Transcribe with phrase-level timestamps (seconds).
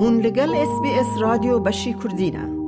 [0.00, 2.58] هون لگل اس بی اس رادیو بشی کردینه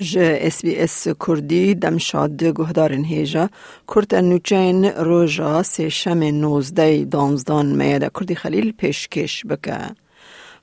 [0.00, 3.48] ج اس بی اس کردی دمشاد گهدارن هیجا.
[3.94, 9.78] کرد نوچین روژا سه شم نوزده دانزدان میاد کردی خلیل پیشکش بکه.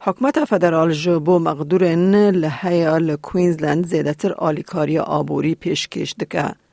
[0.02, 6.64] حکومت فدرال جبو مقدورن لحیا لکوینزلند زیدتر آلیکاری آبوری پیشکش دکه.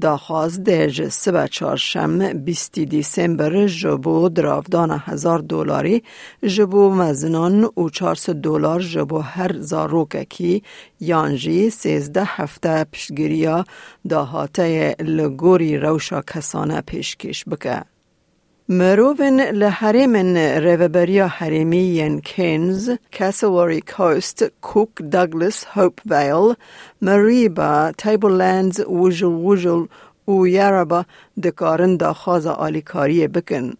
[0.00, 6.02] داخواست در سبا چارشم بیستی دیسمبر جبو درافدان هزار دلاری
[6.42, 10.62] جبو مزنان و چارس دلار جبو هر زاروک کی
[11.00, 13.64] یانجی سیزده هفته پشگیریا
[14.08, 17.93] داهاته لگوری روشا کسانه پیشکش بکه.
[18.66, 21.28] Mirovin le Haremin Reveberia
[22.22, 26.56] Kens, Cassowary Coast, Cook, Douglas, Hope Vale,
[27.02, 29.88] Mariba, Tablelands, Wujul Wujul,
[30.26, 31.04] û yaraba
[31.36, 33.78] dikarin Ali alîkariyê bikin.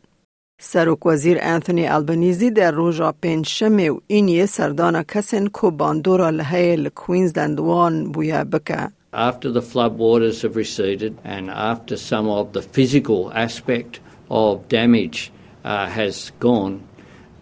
[0.60, 7.56] Serokwezîr Anthony Albanese der roja pênçemê û îniyê serdana kesên ku bandora liheyê li Queensland
[7.58, 8.91] wan bûye bike.
[9.14, 15.33] After the flood waters have receded and after some of the physical aspect of damage
[15.64, 16.86] uh, has gone,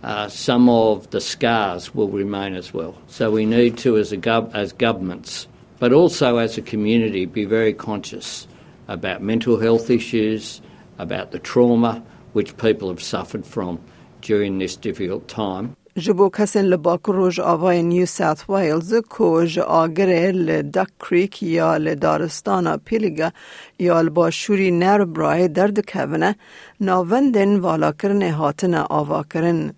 [0.02, 2.96] uh, some of the scars will remain as well.
[3.06, 5.46] So we need to, as, a gov- as governments,
[5.78, 8.46] but also as a community, be very conscious
[8.88, 10.60] about mental health issues,
[10.98, 12.02] about the trauma
[12.32, 13.80] which people have suffered from
[14.20, 15.76] during this difficult time.
[15.96, 23.30] جبو کسین لباک روژ آوای نیو ساوت ویلز کوژ آگره لدک کریک یا لدارستان پیلگا
[23.78, 26.36] یا لباشوری نر برای درد کونه
[26.80, 29.72] ناوندن والا کرن هاتن آوا کرن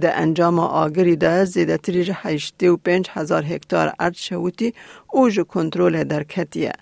[0.00, 4.74] ده انجام آگری ده زیده تریج هشتی و پنج هزار هکتار ارد شوتی
[5.08, 6.72] او جو کنترول در کتیه.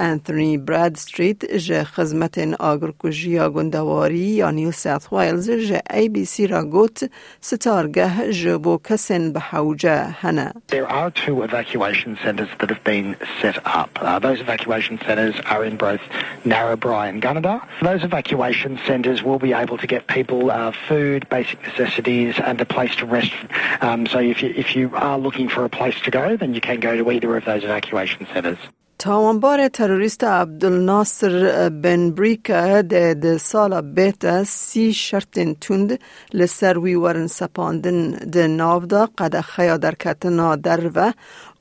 [0.00, 6.46] انتونی براد ستریت جه خدمت آگرکوژیا گندواری یا نیو ساوت ویلز جه ای بی سی
[6.46, 10.52] را گوت ستارگه جه بو کسن به حوجه هنه.
[10.68, 13.90] There are two evacuation centres that have been set up.
[14.00, 16.00] Uh, those evacuation centres are in both
[16.44, 17.60] Narrabri and Gunnedah.
[17.82, 22.66] Those evacuation centres will be able to get people uh, food, basic necessities and a
[22.76, 23.32] place to rest.
[23.80, 26.60] Um, so if you, if you are looking for a place to go, then you
[26.60, 28.58] can go to either of those evacuation centres.
[29.01, 35.99] تاوانبار تروریست عبدالناصر بن بریکه ده ده سالا بیت سی شرطن تند
[36.33, 41.13] لسروی ورن سپاندن ده نافدا قد خیا در کتنا در و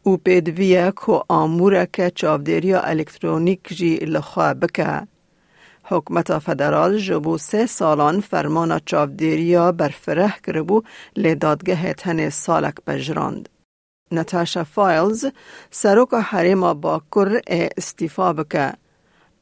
[0.03, 5.07] او پیدویه که آموره که چاودیریا الکترونیک جی لخوا بکه.
[5.85, 10.83] حکمت فدرال جبو سه سالان فرمان چاودیریا برفره کربو
[11.17, 13.49] لدادگه تن سالک بجراند.
[14.13, 15.27] نتاشا فایلز
[15.71, 18.73] سروک حریم باکر استیفا بکه.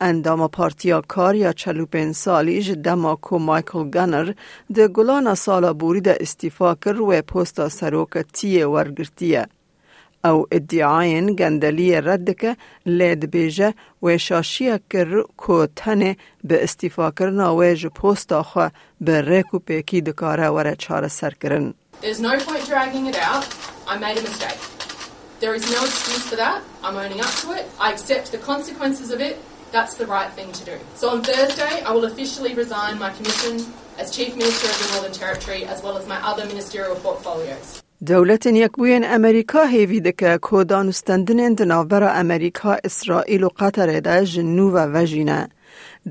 [0.01, 4.33] اندام پارتیا کار یا چلوپین سالیج دماکو مایکل گنر
[4.75, 9.47] ده گلان سالا بوری ده استیفا کر و پوستا سروک تیه ورگرتیه.
[10.25, 17.57] او ادعاین گندلی رد که لید بیجه و شاشیه کر کو تنه به استیفا کرنا
[17.57, 18.71] و جو پوستا خوا
[19.01, 21.75] به ریکو پیکی دکاره وره چار سر کرن.
[22.03, 23.78] There's no point dragging it out.
[23.88, 24.60] I made a mistake.
[25.40, 26.60] There is no excuse for that.
[26.86, 27.66] I'm owning up to it.
[27.80, 29.36] I accept the consequences of it.
[29.72, 30.76] That's the right thing to do.
[30.96, 33.54] So on Thursday, I will officially resign my commission
[34.02, 37.82] as Chief Minister of the Northern Territory as well as my other ministerial portfolios.
[38.06, 45.50] دولت یکبوین امریکا هیویده که کودانستندن دنابر امریکا اسرائیل و قطر ده جنو و وجینه.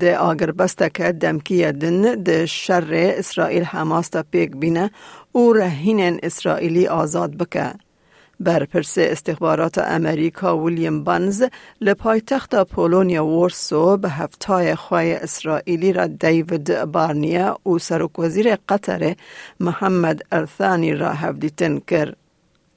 [0.00, 4.90] ده آگر بسته که دمکی دن ده شر اسرائیل حماس تا پیک بینه
[5.32, 7.72] او رهین اسرائیلی آزاد بکه.
[8.40, 11.44] بر پرس استخبارات امریکا ویلیام بانز
[11.80, 19.16] لپای تخت پولونیا وورسو به هفتای خواه اسرائیلی را دیوید بارنیا و سرک وزیر قطر
[19.60, 22.27] محمد ارثانی را هفدیتن کرد.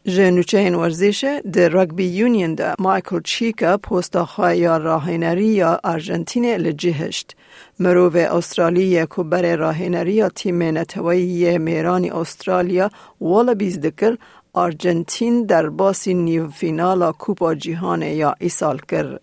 [0.05, 6.45] جنوچه این ورزش در رگبی یونین ده مایکل چیکا پوستا خواه یا راهنری یا ارژنتین
[6.45, 7.35] لجهشت.
[7.79, 12.89] مروو استرالیا که بر راهنری یا تیم نتوایی میرانی استرالیا
[13.21, 14.17] والا بیز دکر
[14.53, 19.19] آرژنتین در باسی نیو فینالا کوپا جیهان یا ایسال کر.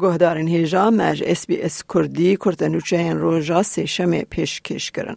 [0.00, 5.16] گهدارین هیجا مج اس بی اس کردی کرتنوچه این روژا سیشم پیش کش کرن.